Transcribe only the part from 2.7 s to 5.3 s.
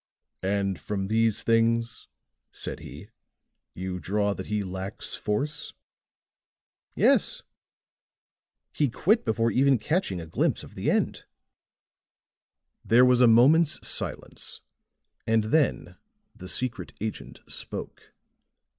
he, "you draw that he lacks